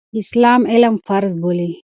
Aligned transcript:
اسلام 0.21 0.61
علم 0.73 0.95
فرض 1.07 1.33
بولي. 1.41 1.71